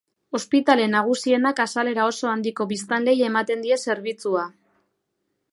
[0.37, 4.51] Ospitale nagusienak azalera oso handiko biztanleei ematen die zerbitzua.